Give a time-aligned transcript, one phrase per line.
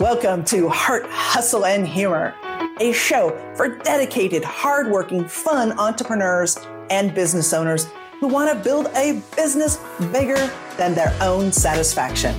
[0.00, 2.34] Welcome to Heart, Hustle, and Humor,
[2.80, 7.86] a show for dedicated, hardworking, fun entrepreneurs and business owners
[8.18, 9.78] who want to build a business
[10.10, 12.34] bigger than their own satisfaction.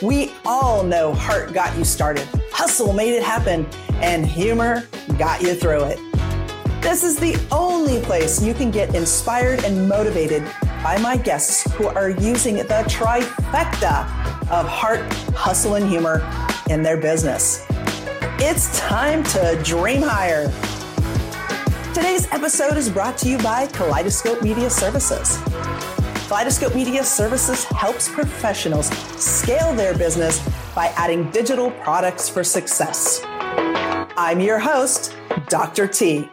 [0.00, 3.66] We all know heart got you started, hustle made it happen,
[3.96, 4.88] and humor
[5.18, 5.98] got you through it.
[6.80, 10.50] This is the only place you can get inspired and motivated
[10.82, 14.06] by my guests who are using the trifecta
[14.50, 15.00] of heart,
[15.34, 16.26] hustle, and humor
[16.70, 17.66] in their business.
[18.38, 20.44] It's time to dream higher.
[21.92, 25.38] Today's episode is brought to you by Kaleidoscope Media Services.
[26.28, 28.88] Kaleidoscope Media Services helps professionals
[29.20, 30.38] scale their business
[30.72, 33.20] by adding digital products for success.
[33.24, 35.16] I'm your host,
[35.48, 35.88] Dr.
[35.88, 36.30] T.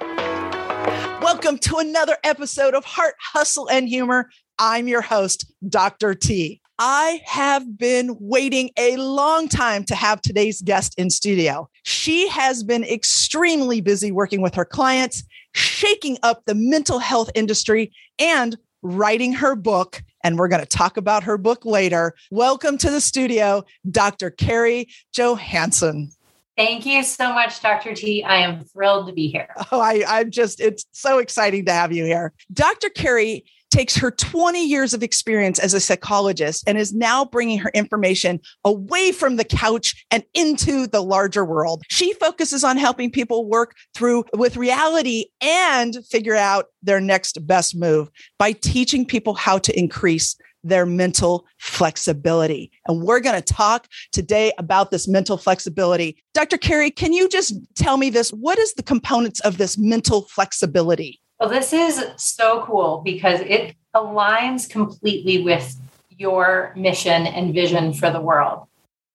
[1.19, 4.29] Welcome to another episode of Heart, Hustle, and Humor.
[4.59, 6.13] I'm your host, Dr.
[6.13, 6.61] T.
[6.79, 11.67] I have been waiting a long time to have today's guest in studio.
[11.81, 17.91] She has been extremely busy working with her clients, shaking up the mental health industry,
[18.19, 20.03] and writing her book.
[20.23, 22.13] And we're going to talk about her book later.
[22.29, 24.29] Welcome to the studio, Dr.
[24.29, 26.11] Carrie Johansson.
[26.55, 27.95] Thank you so much, Dr.
[27.95, 28.23] T.
[28.23, 29.49] I am thrilled to be here.
[29.71, 32.33] Oh, I, I'm just, it's so exciting to have you here.
[32.53, 32.89] Dr.
[32.89, 37.71] Carrie takes her 20 years of experience as a psychologist and is now bringing her
[37.73, 41.83] information away from the couch and into the larger world.
[41.89, 47.75] She focuses on helping people work through with reality and figure out their next best
[47.75, 52.71] move by teaching people how to increase their mental flexibility.
[52.87, 56.17] And we're going to talk today about this mental flexibility.
[56.33, 56.57] Dr.
[56.57, 58.31] Carrie, can you just tell me this?
[58.31, 61.21] What is the components of this mental flexibility?
[61.39, 65.79] Well, this is so cool because it aligns completely with
[66.09, 68.65] your mission and vision for the world.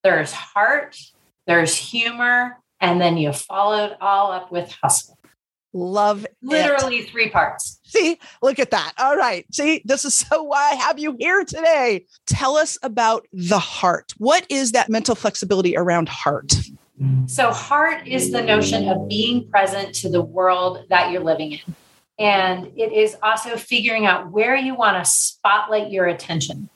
[0.05, 0.97] There's heart,
[1.47, 5.19] there's humor, and then you follow it all up with hustle.
[5.75, 7.09] Love literally it.
[7.09, 7.81] three parts.
[7.85, 8.93] See, look at that.
[8.99, 9.47] All right.
[9.53, 12.07] See, this is so why I have you here today.
[12.27, 14.13] Tell us about the heart.
[14.19, 16.55] What is that mental flexibility around heart?
[17.27, 21.75] So, heart is the notion of being present to the world that you're living in.
[22.19, 26.69] And it is also figuring out where you want to spotlight your attention.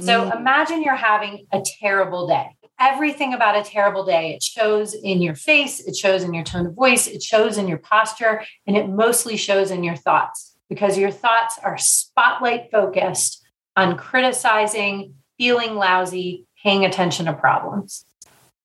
[0.00, 0.36] So mm.
[0.36, 2.56] imagine you're having a terrible day.
[2.80, 6.66] Everything about a terrible day, it shows in your face, it shows in your tone
[6.66, 10.98] of voice, it shows in your posture, and it mostly shows in your thoughts because
[10.98, 13.44] your thoughts are spotlight focused
[13.76, 18.04] on criticizing, feeling lousy, paying attention to problems.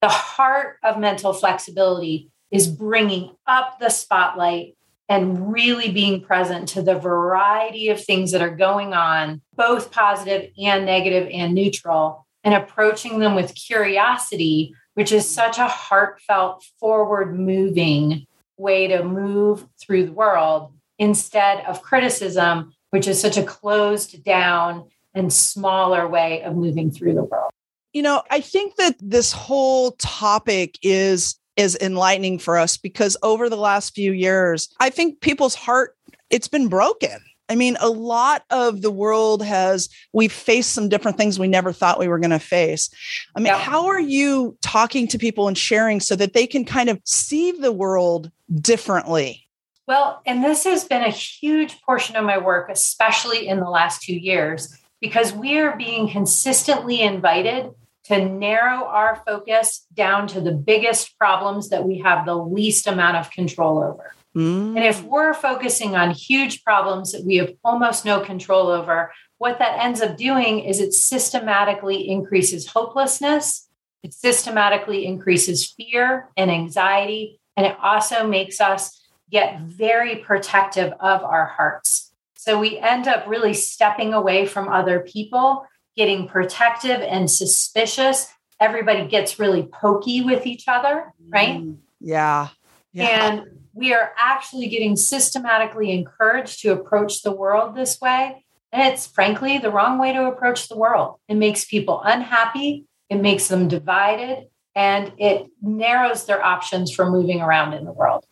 [0.02, 4.76] The heart of mental flexibility is bringing up the spotlight
[5.10, 10.52] and really being present to the variety of things that are going on, both positive
[10.58, 17.38] and negative and neutral, and approaching them with curiosity, which is such a heartfelt, forward
[17.38, 18.28] moving
[18.58, 24.88] way to move through the world instead of criticism, which is such a closed down
[25.16, 27.52] and smaller way of moving through the world.
[27.94, 33.50] You know, I think that this whole topic is is enlightening for us because over
[33.50, 35.96] the last few years, I think people's heart
[36.30, 37.20] it's been broken.
[37.50, 41.74] I mean, a lot of the world has, we've faced some different things we never
[41.74, 42.92] thought we were going to face.
[43.36, 43.58] I mean, yeah.
[43.58, 47.52] how are you talking to people and sharing so that they can kind of see
[47.52, 48.32] the world
[48.62, 49.48] differently?
[49.88, 54.04] Well, and this has been a huge portion of my work, especially in the last
[54.04, 57.72] two years, because we are being consistently invited
[58.10, 63.18] to narrow our focus down to the biggest problems that we have the least amount
[63.18, 64.14] of control over.
[64.36, 64.76] Mm.
[64.76, 69.60] And if we're focusing on huge problems that we have almost no control over, what
[69.60, 73.70] that ends up doing is it systematically increases hopelessness,
[74.02, 81.24] it systematically increases fear and anxiety, and it also makes us get very protective of
[81.24, 82.12] our hearts.
[82.36, 85.68] So we end up really stepping away from other people
[86.00, 88.32] getting protective and suspicious.
[88.58, 91.58] Everybody gets really pokey with each other, right?
[91.58, 92.48] Mm, yeah.
[92.94, 93.28] yeah.
[93.28, 93.42] And
[93.74, 98.46] we are actually getting systematically encouraged to approach the world this way.
[98.72, 101.20] And it's frankly the wrong way to approach the world.
[101.28, 107.42] It makes people unhappy, it makes them divided, and it narrows their options for moving
[107.42, 108.26] around in the world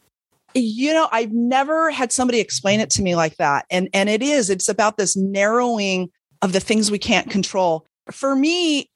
[0.53, 4.23] you know i've never had somebody explain it to me like that and and it
[4.23, 6.09] is it's about this narrowing
[6.41, 7.85] of the things we can't control.
[8.11, 8.89] For me,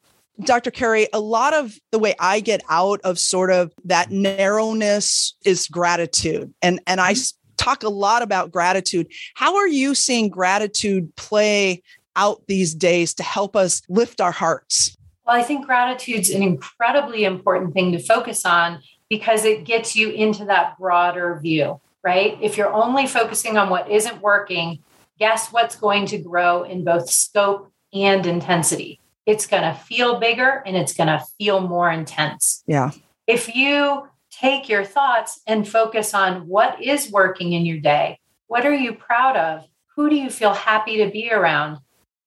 [0.44, 0.72] Dr.
[0.72, 5.68] Carrie, a lot of the way I get out of sort of that narrowness is
[5.68, 6.54] gratitude.
[6.62, 7.56] And and I mm-hmm.
[7.58, 9.08] talk a lot about gratitude.
[9.36, 11.84] How are you seeing gratitude play
[12.16, 14.98] out these days to help us lift our hearts?
[15.26, 20.10] Well, I think gratitude's an incredibly important thing to focus on because it gets you
[20.10, 22.38] into that broader view, right?
[22.42, 24.80] If you're only focusing on what isn't working,
[25.22, 29.00] guess what's going to grow in both scope and intensity?
[29.28, 32.64] It's going to feel bigger and it's going to feel more intense.
[32.66, 32.90] Yeah.
[33.28, 38.66] If you take your thoughts and focus on what is working in your day, what
[38.66, 39.68] are you proud of?
[39.96, 41.78] Who do you feel happy to be around?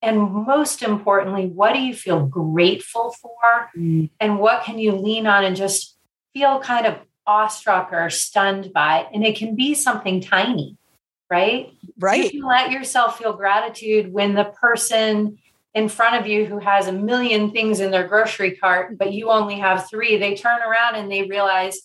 [0.01, 3.71] And most importantly, what do you feel grateful for?
[3.75, 4.09] Mm.
[4.21, 5.97] And what can you lean on and just
[6.33, 6.95] feel kind of
[7.27, 9.07] awestruck or stunned by?
[9.13, 10.77] And it can be something tiny,
[11.29, 11.73] right?
[11.99, 12.25] Right.
[12.25, 15.37] You can let yourself feel gratitude when the person
[15.73, 19.29] in front of you who has a million things in their grocery cart, but you
[19.29, 21.77] only have three, they turn around and they realize,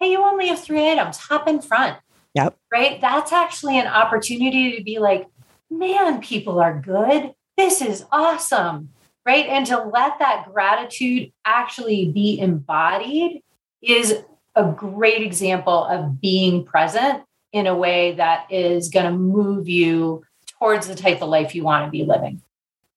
[0.00, 1.96] hey, you only have three items, hop in front.
[2.34, 2.56] Yep.
[2.72, 3.00] Right.
[3.00, 5.26] That's actually an opportunity to be like,
[5.70, 7.32] man, people are good.
[7.56, 8.90] This is awesome.
[9.24, 9.46] Right.
[9.46, 13.42] And to let that gratitude actually be embodied
[13.80, 14.22] is
[14.54, 17.22] a great example of being present
[17.52, 20.24] in a way that is going to move you
[20.58, 22.40] towards the type of life you want to be living.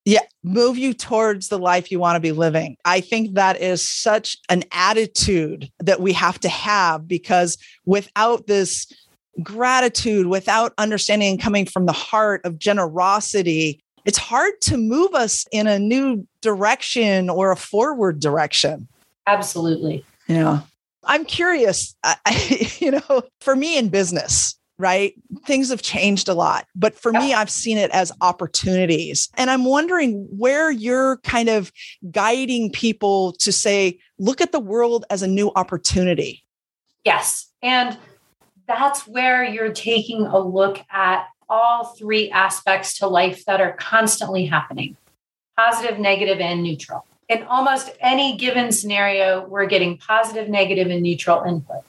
[0.04, 2.76] Yeah, move you towards the life you want to be living.
[2.84, 8.90] I think that is such an attitude that we have to have because without this
[9.42, 15.46] gratitude, without understanding and coming from the heart of generosity, it's hard to move us
[15.52, 18.88] in a new direction or a forward direction.
[19.26, 20.04] Absolutely.
[20.26, 20.60] Yeah.
[21.10, 22.16] I'm curious, I,
[22.78, 25.12] you know, for me in business, right?
[25.44, 26.66] Things have changed a lot.
[26.76, 29.28] But for me, I've seen it as opportunities.
[29.36, 31.72] And I'm wondering where you're kind of
[32.12, 36.44] guiding people to say, look at the world as a new opportunity.
[37.04, 37.50] Yes.
[37.60, 37.98] And
[38.68, 44.46] that's where you're taking a look at all three aspects to life that are constantly
[44.46, 44.96] happening
[45.56, 47.04] positive, negative, and neutral.
[47.30, 51.84] In almost any given scenario, we're getting positive, negative, and neutral input.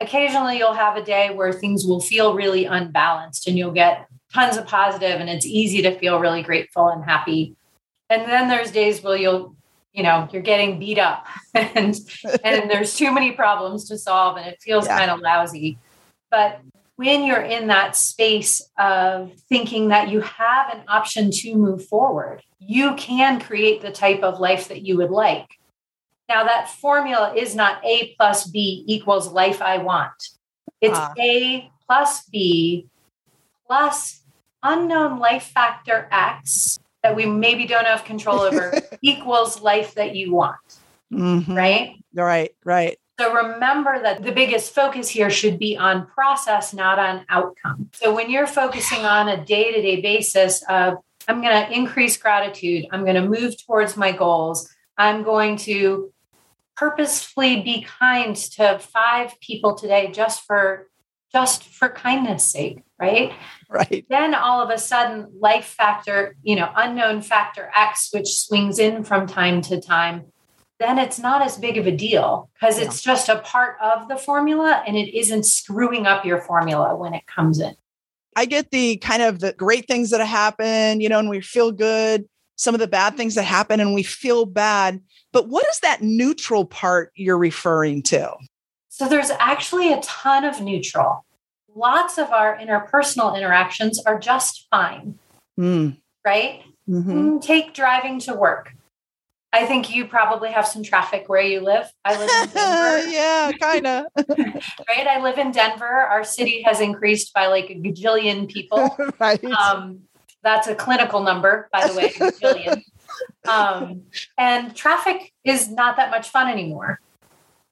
[0.00, 4.56] Occasionally, you'll have a day where things will feel really unbalanced and you'll get tons
[4.56, 7.54] of positive and it's easy to feel really grateful and happy.
[8.08, 9.54] And then there's days where you'll,
[9.92, 11.94] you know, you're getting beat up and
[12.42, 14.98] and there's too many problems to solve and it feels yeah.
[14.98, 15.76] kind of lousy.
[16.30, 16.62] But
[16.96, 22.42] when you're in that space of thinking that you have an option to move forward,
[22.58, 25.46] you can create the type of life that you would like.
[26.28, 30.30] Now, that formula is not A plus B equals life I want.
[30.80, 31.12] It's uh.
[31.18, 32.88] A plus B
[33.66, 34.22] plus
[34.62, 40.32] unknown life factor X that we maybe don't have control over equals life that you
[40.32, 40.56] want.
[41.12, 41.54] Mm-hmm.
[41.54, 42.04] Right?
[42.14, 42.98] Right, right.
[43.18, 47.88] So remember that the biggest focus here should be on process, not on outcome.
[47.94, 52.16] So when you're focusing on a day to day basis of, I'm going to increase
[52.18, 54.68] gratitude, I'm going to move towards my goals,
[54.98, 56.12] I'm going to
[56.76, 60.88] purposefully be kind to five people today just for
[61.32, 63.32] just for kindness sake right
[63.68, 68.78] right then all of a sudden life factor you know unknown factor x which swings
[68.78, 70.26] in from time to time
[70.78, 74.16] then it's not as big of a deal because it's just a part of the
[74.16, 77.74] formula and it isn't screwing up your formula when it comes in.
[78.36, 81.72] I get the kind of the great things that happen, you know, and we feel
[81.72, 85.00] good, some of the bad things that happen and we feel bad.
[85.32, 88.34] But what is that neutral part you're referring to?
[88.90, 91.24] So there's actually a ton of neutral.
[91.74, 95.18] Lots of our interpersonal interactions are just fine.
[95.58, 95.96] Mm.
[96.24, 96.62] Right?
[96.88, 97.38] Mm-hmm.
[97.38, 98.75] Take driving to work
[99.56, 101.90] I think you probably have some traffic where you live.
[102.04, 103.08] I live in Denver.
[103.08, 104.04] yeah, kind of.
[104.28, 105.06] right?
[105.06, 105.86] I live in Denver.
[105.86, 108.94] Our city has increased by like a gajillion people.
[109.18, 109.42] right.
[109.44, 110.00] Um,
[110.42, 112.82] that's a clinical number, by the way, gajillion.
[113.48, 114.02] um,
[114.36, 117.00] and traffic is not that much fun anymore.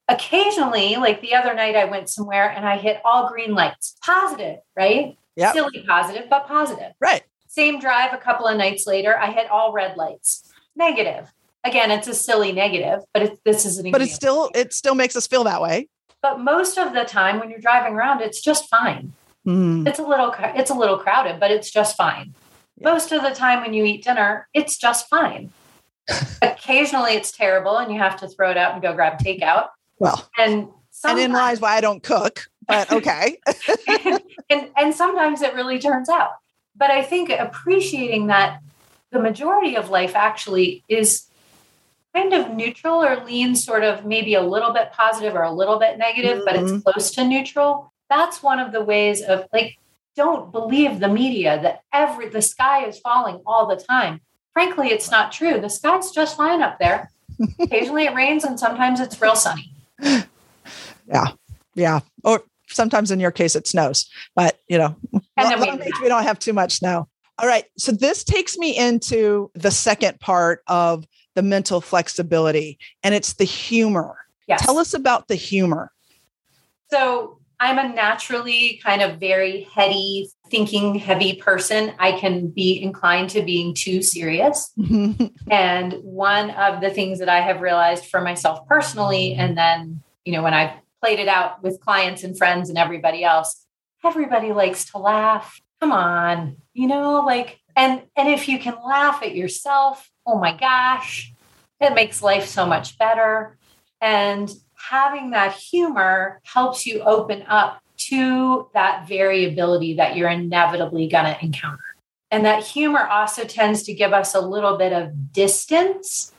[0.09, 3.97] Occasionally, like the other night, I went somewhere and I hit all green lights.
[4.03, 5.19] Positive, right?
[5.37, 5.53] Yeah.
[5.53, 6.93] Silly positive, but positive.
[6.99, 7.25] Right.
[7.47, 10.51] Same drive a couple of nights later, I hit all red lights.
[10.77, 11.31] Negative
[11.65, 14.95] again, it's a silly negative, but it, this is an but it still it still
[14.95, 15.89] makes us feel that way.
[16.23, 19.13] But most of the time, when you're driving around, it's just fine.
[19.47, 19.87] Mm.
[19.87, 22.35] It's a little it's a little crowded, but it's just fine.
[22.77, 22.93] Yeah.
[22.93, 25.53] Most of the time, when you eat dinner, it's just fine.
[26.43, 29.69] Occasionally, it's terrible, and you have to throw it out and go grab takeout.
[29.99, 30.69] Well, and
[31.05, 33.39] and in lies why I don't cook, but okay.
[33.89, 36.31] and, and and sometimes it really turns out.
[36.77, 38.61] But I think appreciating that
[39.13, 41.27] the majority of life actually is
[42.15, 45.79] kind of neutral or lean sort of maybe a little bit positive or a little
[45.79, 46.45] bit negative, mm-hmm.
[46.45, 46.81] but it's mm-hmm.
[46.81, 47.93] close to neutral.
[48.09, 49.79] That's one of the ways of like,
[50.15, 54.21] don't believe the media that every the sky is falling all the time.
[54.53, 55.61] Frankly, it's not true.
[55.61, 57.11] The sky's just fine up there.
[57.61, 59.73] Occasionally it rains and sometimes it's real sunny.
[61.07, 61.27] Yeah.
[61.75, 62.01] Yeah.
[62.23, 64.95] Or sometimes in your case it snows, but you know,
[65.37, 67.09] And then we- we don't have too much snow.
[67.39, 67.65] All right.
[67.77, 71.05] So this takes me into the second part of
[71.35, 74.17] the mental flexibility, and it's the humor.
[74.47, 74.65] Yes.
[74.65, 75.93] Tell us about the humor.
[76.91, 81.93] So I'm a naturally kind of very heady, thinking heavy person.
[81.99, 84.73] I can be inclined to being too serious.
[85.51, 90.33] And one of the things that I have realized for myself personally, and then, you
[90.33, 90.73] know, when I've
[91.03, 93.67] played it out with clients and friends and everybody else,
[94.05, 95.61] everybody likes to laugh.
[95.81, 100.57] Come on, you know, like, and and if you can laugh at yourself, oh my
[100.57, 101.33] gosh,
[101.81, 103.57] it makes life so much better.
[104.01, 111.25] And having that humor helps you open up to that variability that you're inevitably going
[111.25, 111.83] to encounter.
[112.31, 116.33] And that humor also tends to give us a little bit of distance.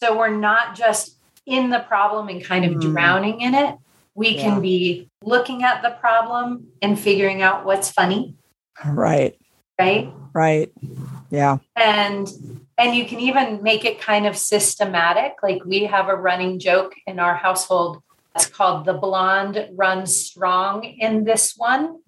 [0.00, 2.80] So we're not just in the problem and kind of Mm.
[2.92, 3.76] drowning in it.
[4.14, 4.42] We Yeah.
[4.42, 8.34] can be looking at the problem and figuring out what's funny,
[8.84, 9.36] right.
[9.78, 10.12] right?
[10.34, 10.70] Right.
[11.30, 11.58] Yeah.
[11.76, 12.28] and
[12.80, 16.94] and you can even make it kind of systematic like we have a running joke
[17.06, 18.02] in our household
[18.34, 21.98] it's called the blonde runs strong in this one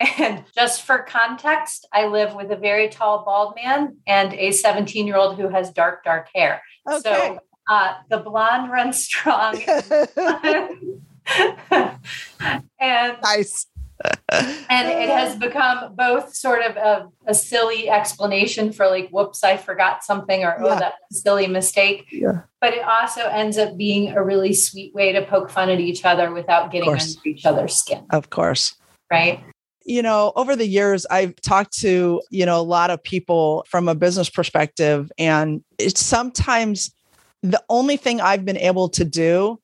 [0.18, 5.06] and just for context i live with a very tall bald man and a 17
[5.06, 7.00] year old who has dark dark hair Okay.
[7.02, 7.38] so
[7.70, 9.60] uh, the blonde runs strong
[12.80, 13.66] and nice.
[14.30, 19.56] And it has become both sort of a, a silly explanation for like whoops i
[19.56, 22.06] forgot something or oh that's a silly mistake.
[22.12, 22.42] Yeah.
[22.60, 26.04] but it also ends up being a really sweet way to poke fun at each
[26.04, 28.06] other without getting under each other's skin.
[28.10, 28.74] Of course.
[29.10, 29.42] right?
[29.84, 33.88] You know over the years i've talked to you know a lot of people from
[33.88, 36.94] a business perspective and it's sometimes
[37.42, 39.58] the only thing i've been able to do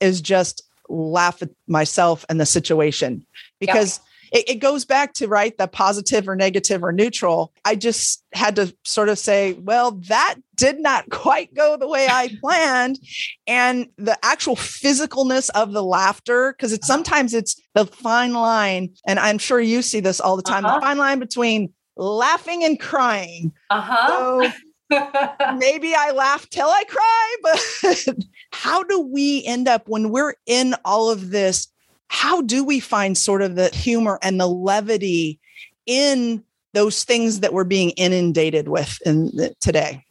[0.00, 3.24] is just laugh at myself and the situation
[3.60, 4.00] because
[4.32, 7.52] it, it goes back to right the positive or negative or neutral.
[7.64, 12.06] I just had to sort of say well that did not quite go the way
[12.08, 12.98] i planned.
[13.46, 19.18] And the actual physicalness of the laughter because it's sometimes it's the fine line and
[19.18, 20.76] i'm sure you see this all the time Uh-huh.
[20.76, 23.52] the fine line between laughing and crying.
[23.70, 24.08] Uh-huh.
[24.08, 24.52] So
[25.56, 28.16] maybe i laugh till i cry but
[28.52, 31.68] how do we end up when we're in all of this
[32.10, 35.38] how do we find sort of the humor and the levity
[35.86, 40.04] in those things that we're being inundated with in the, today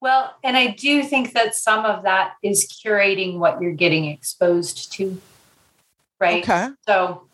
[0.00, 4.92] well and i do think that some of that is curating what you're getting exposed
[4.92, 5.20] to
[6.20, 7.28] right okay So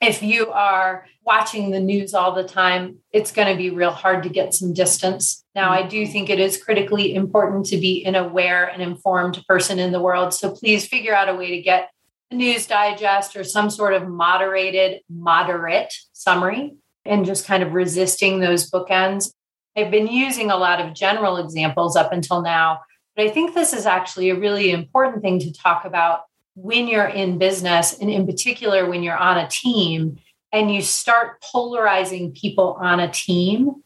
[0.00, 4.22] if you are watching the news all the time, it's going to be real hard
[4.22, 5.44] to get some distance.
[5.54, 9.78] Now, I do think it is critically important to be an aware and informed person
[9.78, 10.32] in the world.
[10.32, 11.90] So please figure out a way to get
[12.30, 18.70] news digest or some sort of moderated, moderate summary and just kind of resisting those
[18.70, 19.32] bookends.
[19.76, 22.80] I've been using a lot of general examples up until now,
[23.16, 26.22] but I think this is actually a really important thing to talk about
[26.54, 30.18] when you're in business and in particular when you're on a team
[30.52, 33.82] and you start polarizing people on a team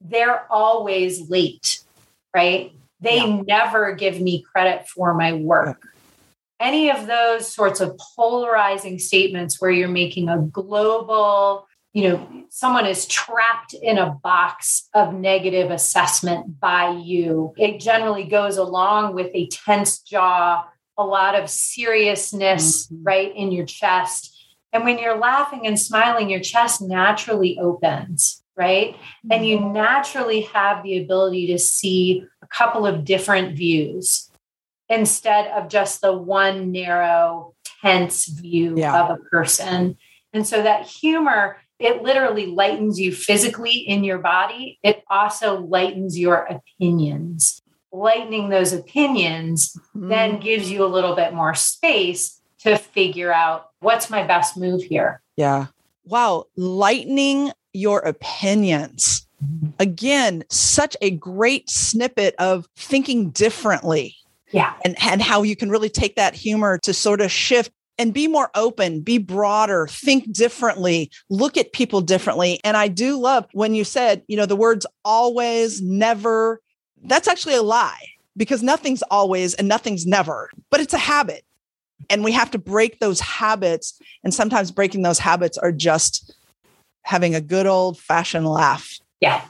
[0.00, 1.84] they're always late
[2.34, 3.42] right they Yeah.
[3.46, 5.87] never give me credit for my work
[6.60, 12.84] any of those sorts of polarizing statements where you're making a global you know someone
[12.86, 19.30] is trapped in a box of negative assessment by you it generally goes along with
[19.34, 20.64] a tense jaw
[20.98, 22.98] a lot of seriousness Mhm.
[23.04, 24.34] right in your chest.
[24.72, 28.96] And when you're laughing and smiling, your chest naturally opens, right?
[29.30, 34.27] And you naturally have the ability to see a couple of different views
[34.88, 39.02] instead of just the one narrow, tense view Yeah.
[39.04, 39.96] of a person.
[40.32, 44.78] And so that humor, it literally lightens you physically in your body.
[44.82, 47.60] It also lightens your opinions.
[47.92, 50.08] Lightening those opinions Mm-hmm.
[50.08, 54.82] then gives you a little bit more space to figure out what's my best move
[54.82, 55.22] here.
[55.36, 55.66] Yeah.
[56.04, 56.44] Wow.
[56.56, 59.26] Lightening your opinions.
[59.78, 64.16] Again, such a great snippet of thinking differently
[64.50, 64.74] Yeah.
[64.84, 68.28] and, and how you can really take that humor to sort of shift and be
[68.28, 72.60] more open, be broader, think differently, look at people differently.
[72.62, 76.60] And I do love when you said, you know, the words always, never,
[77.02, 81.44] that's actually a lie because nothing's always and nothing's never, but it's a habit.
[82.08, 84.00] And we have to break those habits.
[84.22, 86.32] And sometimes breaking those habits are just
[87.02, 88.98] having a good old fashioned laugh.
[89.20, 89.42] Yeah.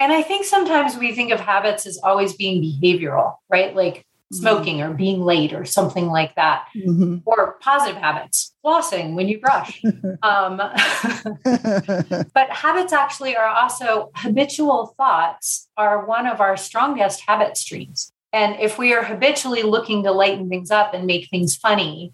[0.00, 3.76] And I think sometimes we think of habits as always being behavioral, right?
[3.76, 4.06] Like.
[4.32, 4.92] Smoking mm-hmm.
[4.92, 7.18] or being late or something like that, mm-hmm.
[7.24, 9.82] or positive habits, flossing when you brush.
[10.22, 10.56] um,
[12.34, 18.12] but habits actually are also habitual thoughts, are one of our strongest habit streams.
[18.32, 22.12] And if we are habitually looking to lighten things up and make things funny,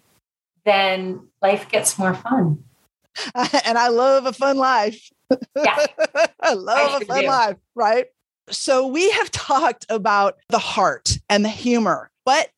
[0.65, 2.63] then life gets more fun.
[3.65, 5.09] and I love a fun life.
[5.55, 5.85] Yeah.
[6.41, 7.27] I love I a fun do.
[7.27, 8.05] life, right?
[8.49, 12.49] So we have talked about the heart and the humor, but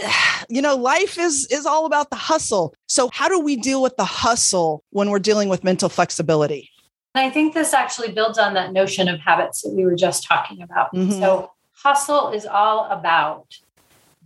[0.48, 2.74] you know, life is is all about the hustle.
[2.86, 6.70] So how do we deal with the hustle when we're dealing with mental flexibility?
[7.14, 10.24] And I think this actually builds on that notion of habits that we were just
[10.24, 10.94] talking about.
[10.94, 11.18] Mm-hmm.
[11.18, 13.46] So hustle is all about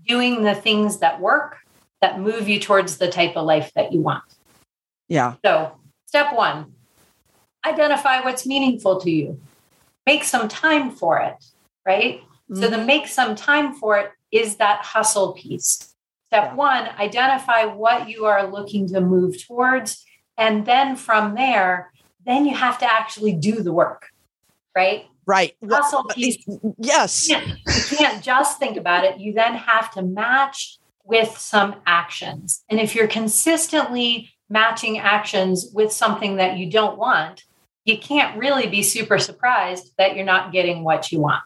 [0.06, 1.58] doing the things that work
[2.00, 4.24] that move you towards the type of life that you want.
[5.08, 5.34] Yeah.
[5.44, 5.72] So,
[6.06, 6.72] step 1,
[7.64, 9.40] identify what's meaningful to you.
[10.06, 11.44] Make some time for it,
[11.86, 12.20] right?
[12.20, 12.62] Mm-hmm.
[12.62, 12.86] So, the mm-hmm.
[12.86, 15.94] make some time for it is that hustle piece.
[16.28, 16.54] Step yeah.
[16.54, 20.04] 1, identify what you are looking to move towards
[20.38, 21.92] and then from there,
[22.24, 24.08] then you have to actually do the work,
[24.74, 25.06] right?
[25.26, 25.54] Right.
[25.68, 26.44] Hustle piece.
[26.78, 27.28] Yes.
[27.28, 29.20] You can't, you can't just think about it.
[29.20, 32.64] You then have to match with some actions.
[32.68, 37.44] And if you're consistently matching actions with something that you don't want,
[37.84, 41.42] you can't really be super surprised that you're not getting what you want.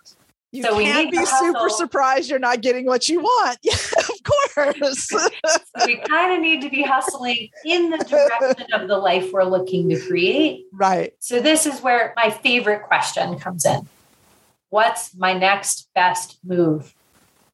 [0.52, 3.58] You so can't be super surprised you're not getting what you want.
[3.66, 4.22] Yeah, of
[4.54, 5.08] course.
[5.08, 9.44] so we kind of need to be hustling in the direction of the life we're
[9.44, 10.64] looking to create.
[10.72, 11.12] Right.
[11.20, 13.88] So this is where my favorite question comes in.
[14.70, 16.94] What's my next best move?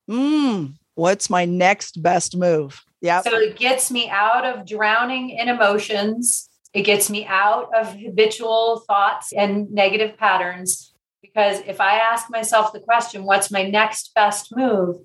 [0.08, 2.84] Mm, what's my next best move?
[3.00, 3.22] Yeah.
[3.22, 6.48] So it gets me out of drowning in emotions.
[6.74, 10.94] It gets me out of habitual thoughts and negative patterns.
[11.20, 14.96] Because if I ask myself the question, what's my next best move?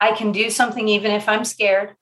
[0.00, 1.94] I can do something even if I'm scared.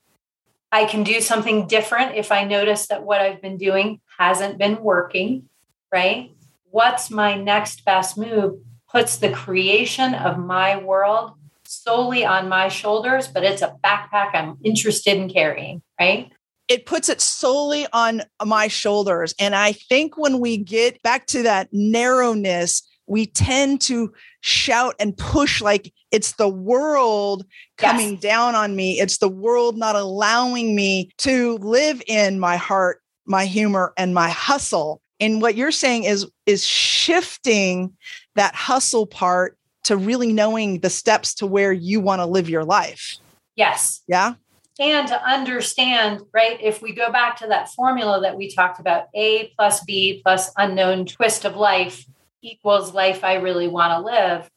[0.73, 4.83] I can do something different if I notice that what I've been doing hasn't been
[4.83, 5.49] working,
[5.93, 6.33] right?
[6.71, 8.59] What's my next best move
[8.91, 11.33] puts the creation of my world
[11.65, 16.33] solely on my shoulders, but it's a backpack I'm interested in carrying, right?
[16.69, 19.35] It puts it solely on my shoulders.
[19.39, 25.17] And I think when we get back to that narrowness, we tend to shout and
[25.17, 27.45] push like it's the world
[27.77, 28.21] coming yes.
[28.21, 29.01] down on me.
[29.01, 34.31] It's the world not allowing me to live in my heart, my humor, and my
[34.31, 35.03] hustle.
[35.21, 37.93] And what you're saying is is shifting
[38.37, 42.65] that hustle part to really knowing the steps to where you want to live your
[42.65, 43.19] life.
[43.55, 44.03] Yes.
[44.09, 44.35] Yeah.
[44.81, 49.07] And to understand, right, if we go back to that formula that we talked about,
[49.15, 52.05] A plus B plus unknown twist of life
[52.43, 54.51] equals life I really want to live,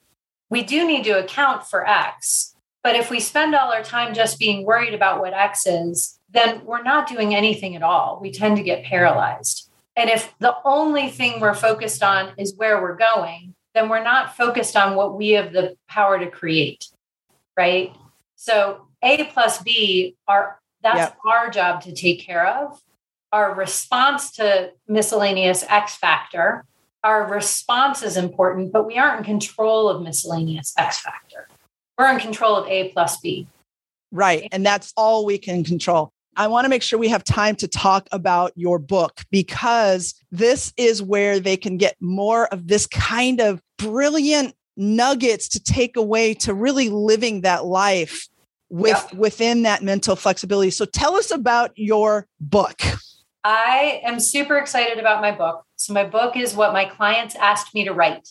[0.49, 2.55] we do need to account for X.
[2.83, 6.65] But if we spend all our time just being worried about what X is, then
[6.65, 8.19] we're not doing anything at all.
[8.21, 9.69] We tend to get paralyzed.
[9.95, 14.35] And if the only thing we're focused on is where we're going, then we're not
[14.35, 16.87] focused on what we have the power to create,
[17.55, 17.95] right?
[18.35, 21.17] So A plus B are that's yep.
[21.25, 22.81] our job to take care of.
[23.31, 26.65] Our response to miscellaneous X factor,
[27.03, 31.47] our response is important, but we aren't in control of miscellaneous X factor.
[31.97, 33.47] We're in control of A plus B.
[34.11, 34.47] Right.
[34.51, 36.11] And that's all we can control.
[36.35, 40.71] I want to make sure we have time to talk about your book because this
[40.77, 46.35] is where they can get more of this kind of brilliant nuggets to take away
[46.35, 48.27] to really living that life
[48.69, 49.13] with yep.
[49.13, 50.71] within that mental flexibility.
[50.71, 52.81] So tell us about your book.
[53.43, 55.63] I am super excited about my book.
[55.77, 58.27] So my book is what my clients asked me to write.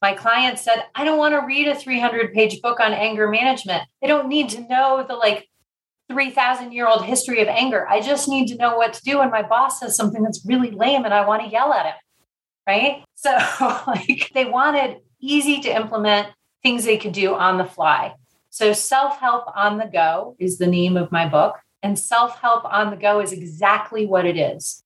[0.00, 3.82] My client said, I don't want to read a 300 page book on anger management.
[4.02, 5.48] I don't need to know the like
[6.10, 7.86] 3,000 year old history of anger.
[7.88, 10.70] I just need to know what to do when my boss says something that's really
[10.70, 11.94] lame and I want to yell at him.
[12.66, 13.04] Right.
[13.14, 13.30] So,
[13.86, 16.28] like, they wanted easy to implement
[16.62, 18.14] things they could do on the fly.
[18.56, 21.56] So, Self Help on the Go is the name of my book.
[21.82, 24.82] And Self Help on the Go is exactly what it is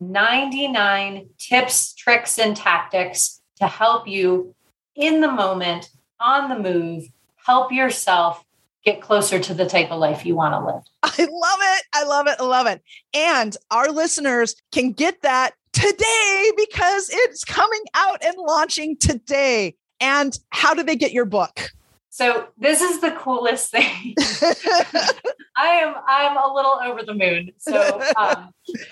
[0.00, 4.54] 99 tips, tricks, and tactics to help you
[4.94, 5.88] in the moment,
[6.20, 7.04] on the move,
[7.36, 8.44] help yourself
[8.84, 10.82] get closer to the type of life you want to live.
[11.02, 11.84] I love it.
[11.94, 12.36] I love it.
[12.38, 12.82] I love it.
[13.14, 19.74] And our listeners can get that today because it's coming out and launching today.
[20.00, 21.70] And how do they get your book?
[22.20, 24.14] So, this is the coolest thing.
[25.56, 27.52] I am I'm a little over the moon.
[27.56, 28.50] So um,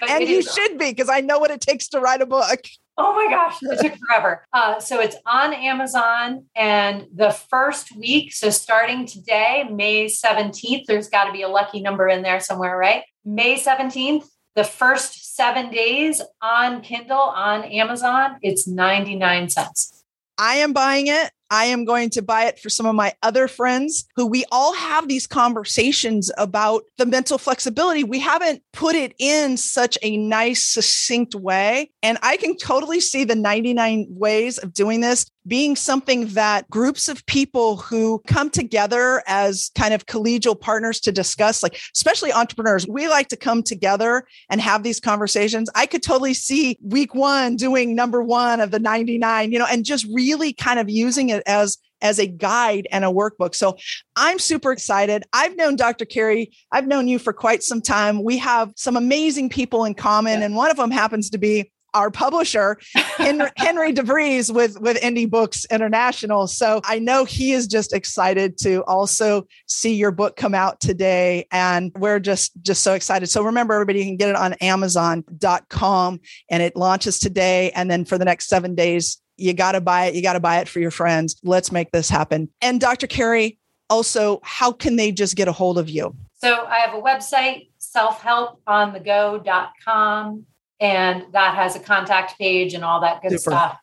[0.09, 2.61] and you is, should be because I know what it takes to write a book.
[2.97, 4.47] Oh my gosh, it took forever.
[4.55, 11.11] Uh, so it's on Amazon, and the first week, so starting today, May 17th, there's
[11.11, 13.05] got to be a lucky number in there somewhere, right?
[13.27, 14.25] May 17th,
[14.57, 20.03] the first seven days on Kindle on Amazon, it's 99 cents.
[20.39, 21.31] I am buying it.
[21.51, 24.75] I am going to buy it for some of my other friends who we all
[24.75, 28.05] have these conversations about the mental flexibility.
[28.05, 31.91] We haven't put it in such a nice, succinct way.
[32.03, 37.09] And I can totally see the 99 ways of doing this being something that groups
[37.09, 42.87] of people who come together as kind of collegial partners to discuss, like especially entrepreneurs,
[42.87, 45.71] we like to come together and have these conversations.
[45.75, 49.85] I could totally see week one doing number one of the 99, you know, and
[49.85, 53.57] just really kind of using it as as a guide and a workbook.
[53.57, 53.77] So
[54.15, 55.25] I'm super excited.
[55.33, 56.05] I've known Dr.
[56.05, 58.23] Carrie, I've known you for quite some time.
[58.23, 60.47] We have some amazing people in common, yeah.
[60.47, 65.29] and one of them happens to be our publisher, Henry, Henry DeVries with, with Indie
[65.29, 66.47] Books International.
[66.47, 71.47] So I know he is just excited to also see your book come out today.
[71.51, 73.29] And we're just, just so excited.
[73.29, 76.21] So remember, everybody, you can get it on Amazon.com
[76.51, 77.71] and it launches today.
[77.73, 80.15] And then for the next seven days, you got to buy it.
[80.15, 81.41] You got to buy it for your friends.
[81.43, 82.51] Let's make this happen.
[82.61, 83.07] And Dr.
[83.07, 83.59] Carrie,
[83.91, 86.15] also, how can they just get a hold of you?
[86.35, 90.45] So I have a website, selfhelponthego.com
[90.81, 93.79] and that has a contact page and all that good stuff.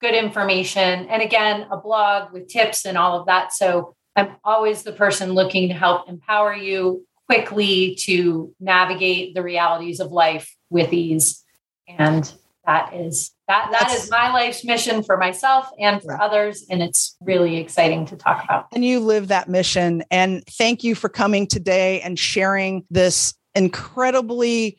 [0.00, 1.06] Good information.
[1.08, 3.52] And again a blog with tips and all of that.
[3.52, 10.00] So i'm always the person looking to help empower you quickly to navigate the realities
[10.00, 11.44] of life with ease.
[11.86, 12.32] And
[12.64, 16.66] that is that that That's, is my life's mission for myself and for others.
[16.68, 18.66] And it's really exciting to talk about.
[18.72, 20.02] And you live that mission.
[20.10, 24.76] And thank you for coming today and sharing this incredibly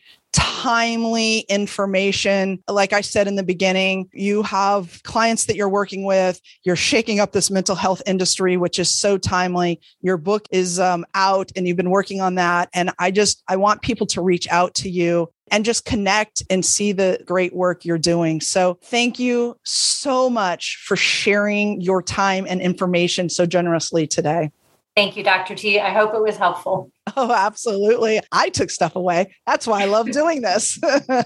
[0.64, 2.62] timely information.
[2.68, 7.20] Like I said in the beginning, you have clients that you're working with, you're shaking
[7.22, 9.80] up this mental health industry, which is so timely.
[10.02, 12.70] Your book is um, out and you've been working on that.
[12.74, 16.66] And I just, I want people to reach out to you and just connect and
[16.66, 18.42] see the great work you're doing.
[18.42, 24.52] So thank you so much for sharing your time and information so generously today.
[24.96, 25.56] Thank you, Dr.
[25.56, 25.80] T.
[25.80, 26.92] I hope it was helpful.
[27.16, 28.20] Oh, absolutely.
[28.32, 29.34] I took stuff away.
[29.48, 30.80] That's why I love doing this.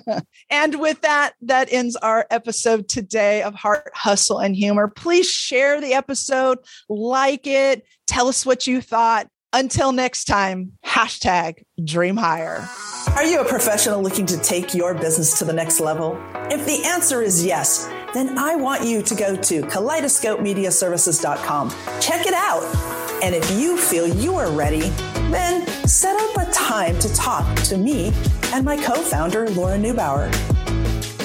[0.50, 4.90] and with that, that ends our episode today of Heart, Hustle, and Humor.
[4.90, 9.28] Please share the episode, like it, tell us what you thought.
[9.56, 12.68] Until next time, hashtag dream higher.
[13.16, 16.20] Are you a professional looking to take your business to the next level?
[16.50, 21.70] If the answer is yes, then I want you to go to kaleidoscopemediaservices.com.
[22.00, 23.13] Check it out.
[23.24, 24.90] And if you feel you are ready,
[25.32, 28.12] then set up a time to talk to me
[28.52, 30.30] and my co founder, Laura Neubauer.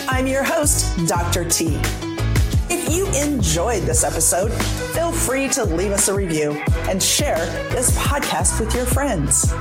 [0.06, 1.44] I'm your host, Dr.
[1.44, 1.76] T.
[2.70, 4.52] If you enjoyed this episode,
[4.94, 6.52] feel free to leave us a review
[6.88, 9.52] and share this podcast with your friends.